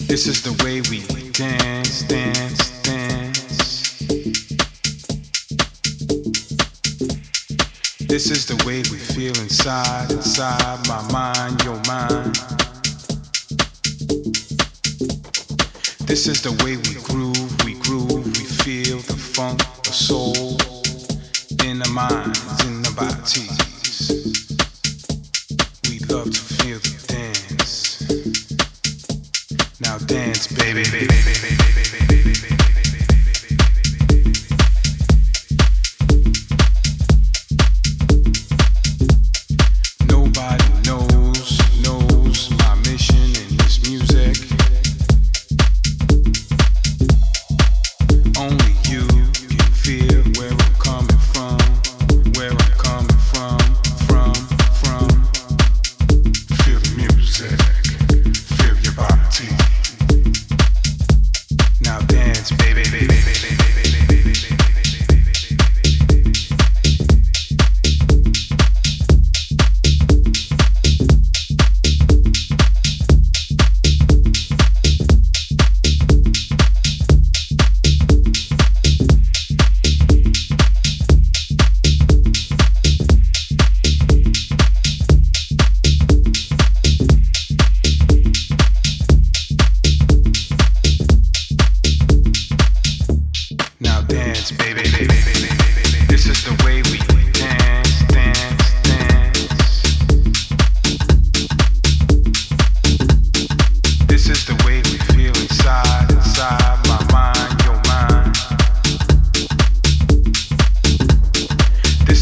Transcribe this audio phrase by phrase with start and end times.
[0.00, 1.00] This is the way we
[1.32, 3.98] dance, dance, dance.
[8.06, 12.34] This is the way we feel inside, inside my mind, your mind.
[16.06, 20.56] This is the way we groove, we groove, we feel the funk, the soul
[21.68, 23.57] in the minds, in the bodies.
[30.84, 31.37] baby, baby, baby.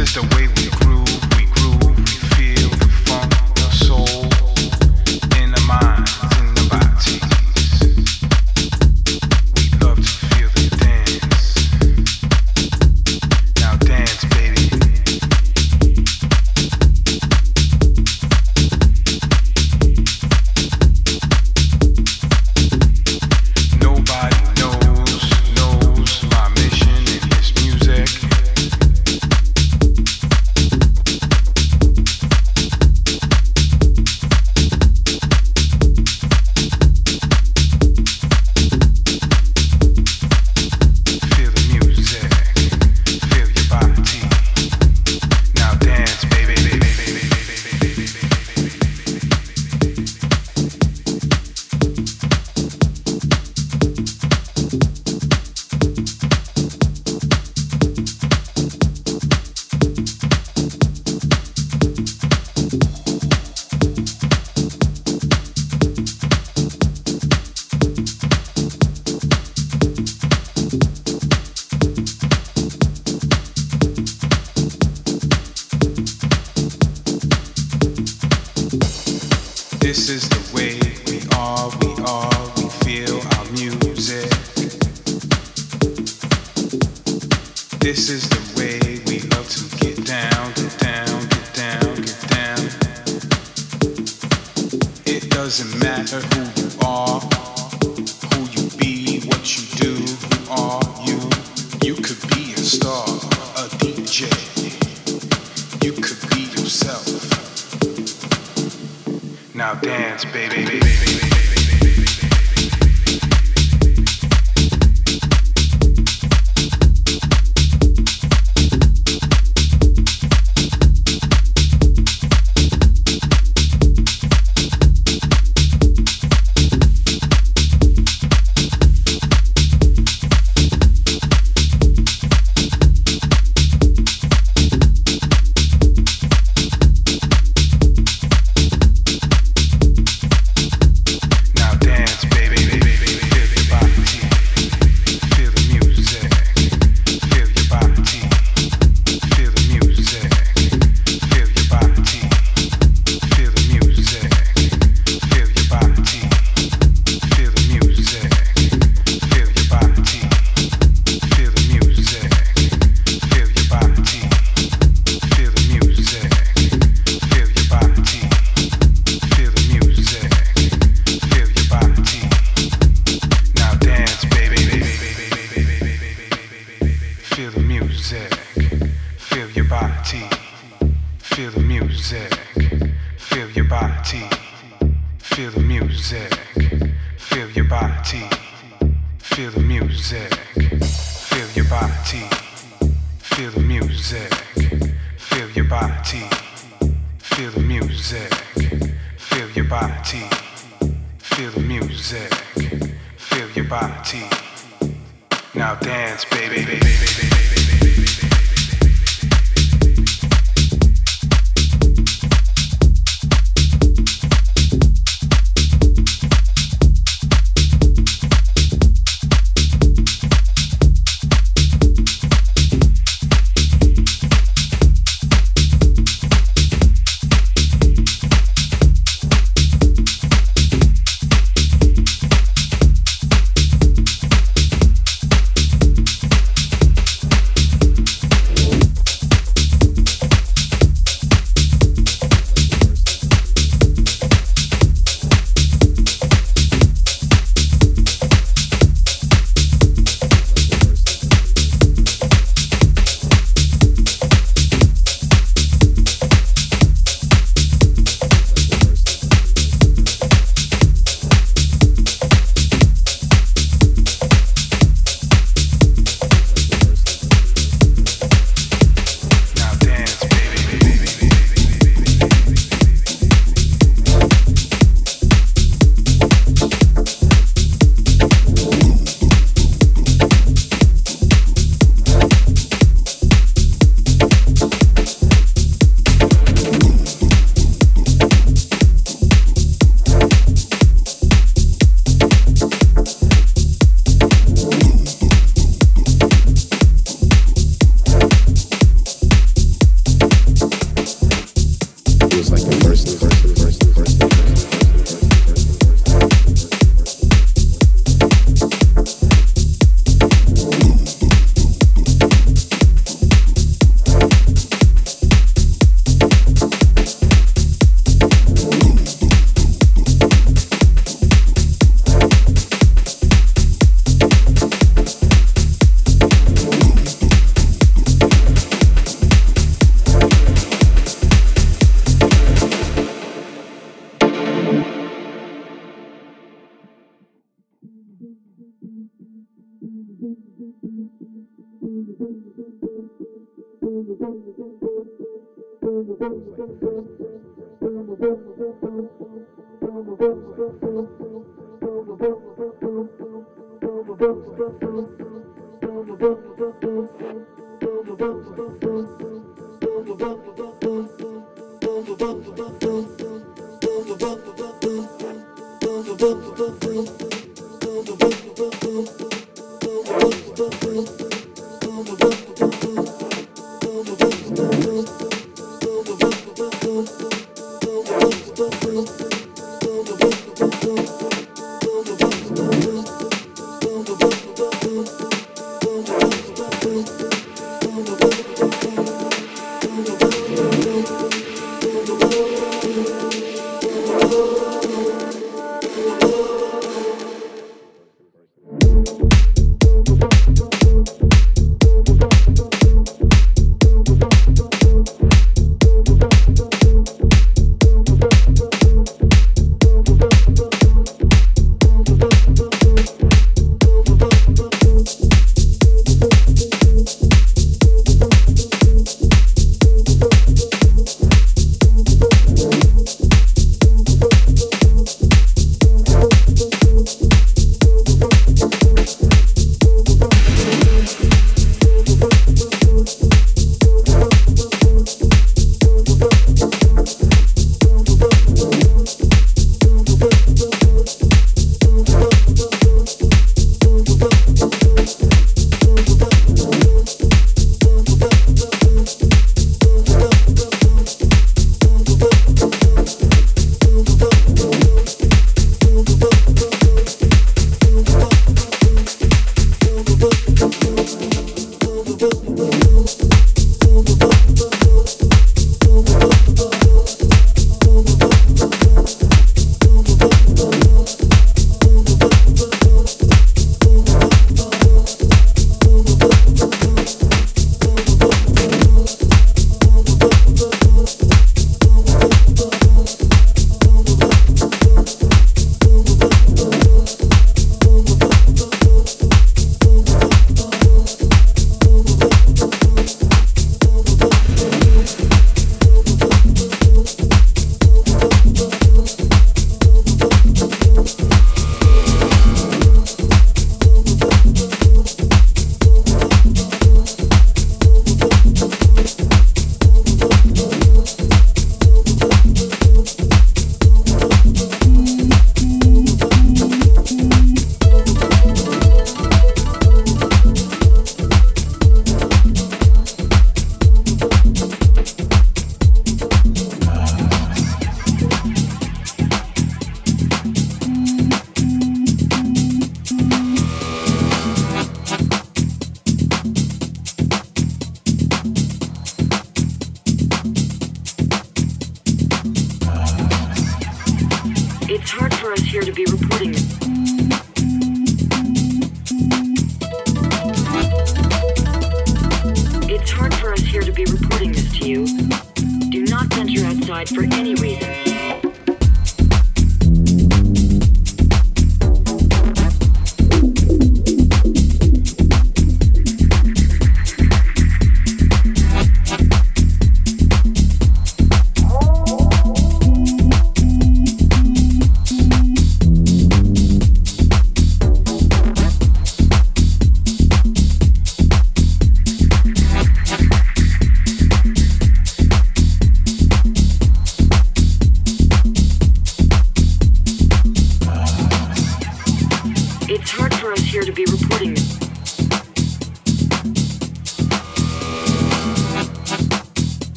[0.00, 0.79] is the way we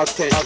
[0.00, 0.39] Okay.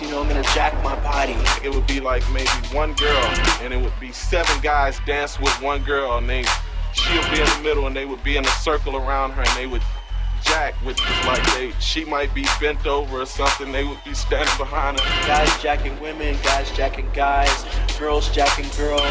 [0.00, 1.34] You know, I'm gonna jack my body.
[1.64, 3.24] It would be like maybe one girl,
[3.60, 6.44] and it would be seven guys dance with one girl, and they
[6.92, 9.56] she'll be in the middle, and they would be in a circle around her, and
[9.56, 9.82] they would
[10.56, 13.72] jack, which is like they she might be bent over or something.
[13.72, 15.26] They would be standing behind her.
[15.26, 17.52] Guys jacking women, guys jacking guys,
[17.98, 19.02] girls jacking girls.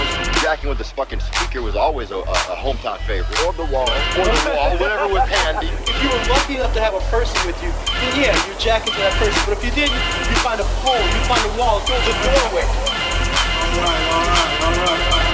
[0.41, 3.37] Jacking with this fucking speaker was always a, a, a hometown favorite.
[3.45, 5.69] Or the wall, or the wall, whatever was handy.
[5.95, 8.93] If you were lucky enough to have a person with you, then yeah, you're jacking
[8.93, 9.41] to that person.
[9.45, 12.15] But if you didn't, you find a pole, you find a wall, go to the
[12.25, 12.65] doorway.
[12.65, 15.25] All right, all right, all right.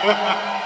[0.00, 0.56] since,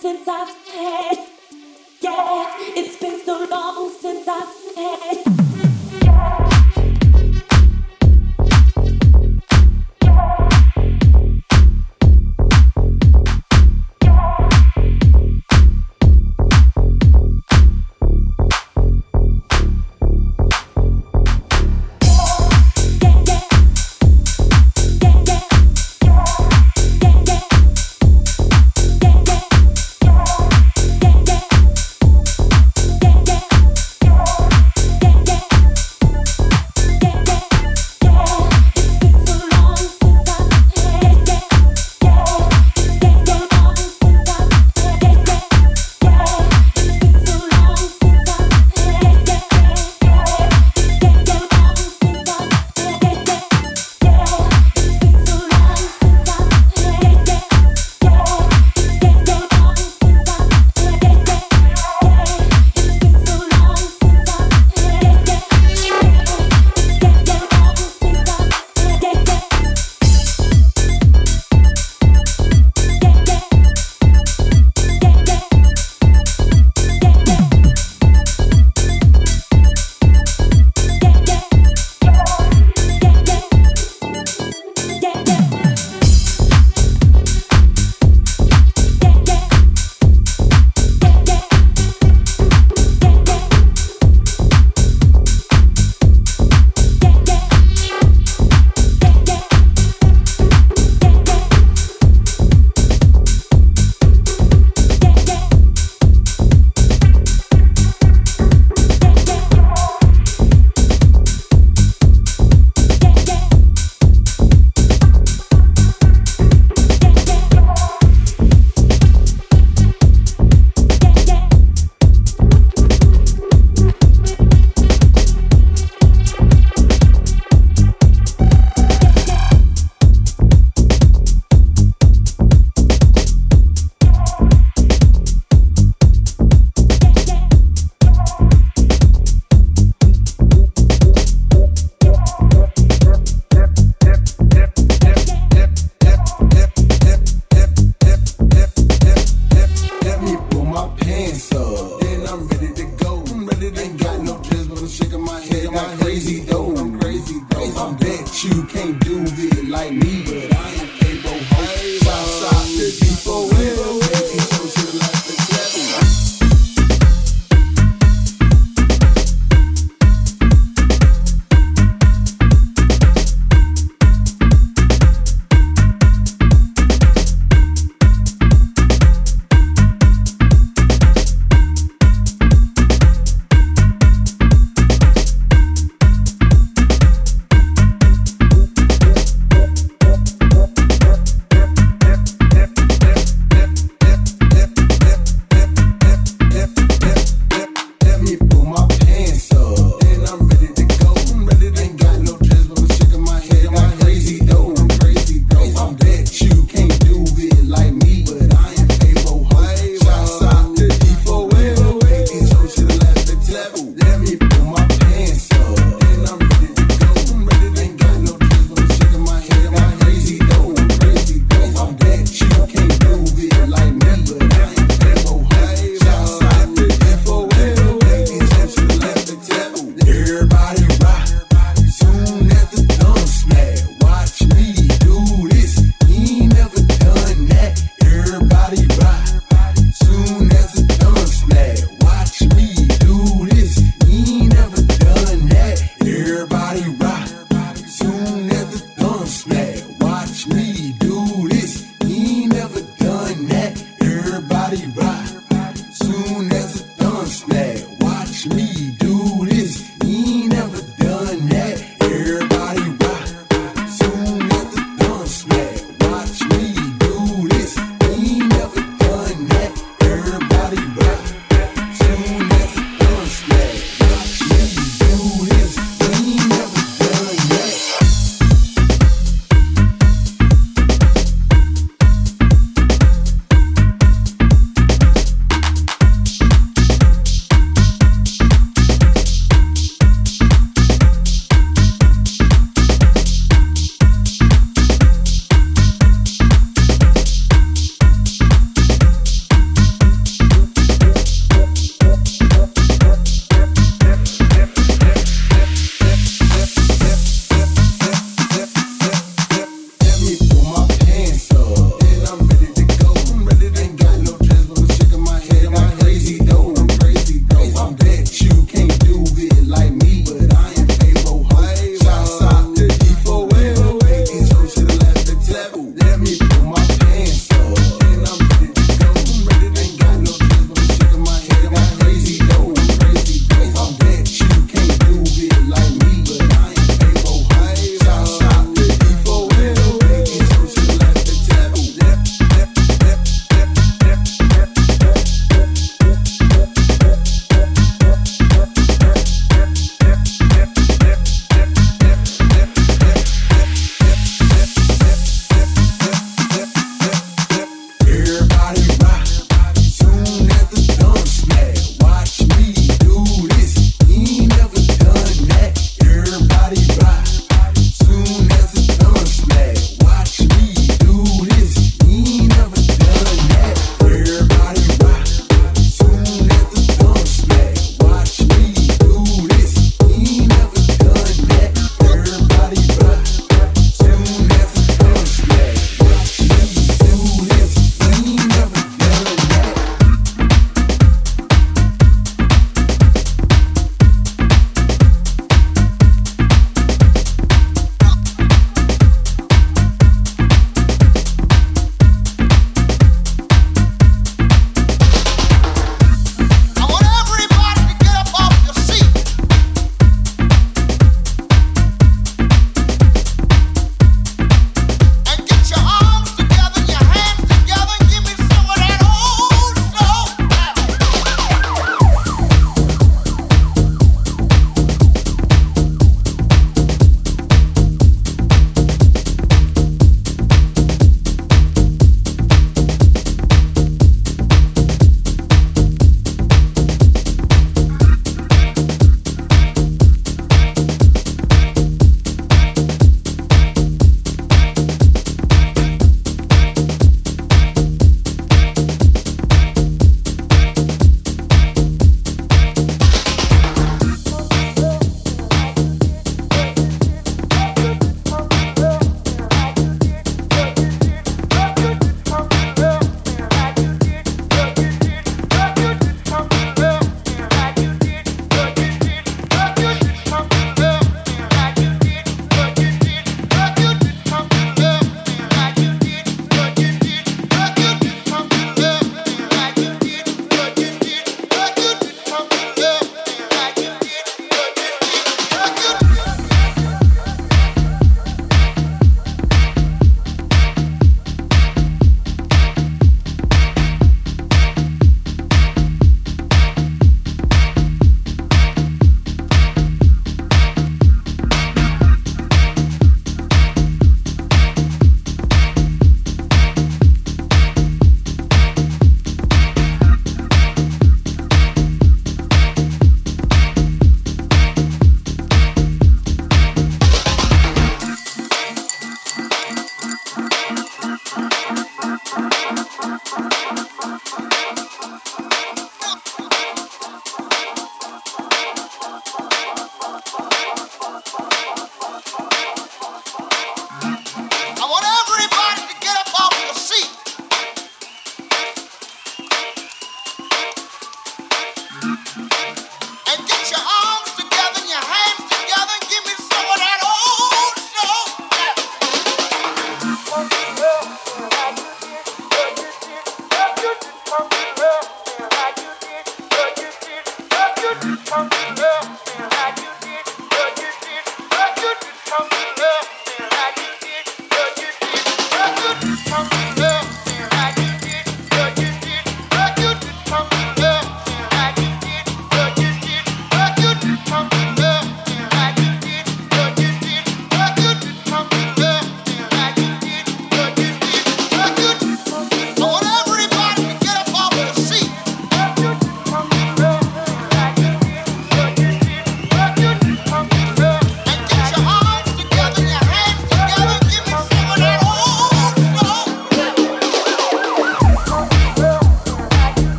[0.00, 1.18] since I've had.
[2.00, 5.29] Yeah, it's been so long since I've had.